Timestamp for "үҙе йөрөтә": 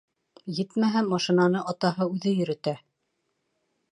2.15-2.73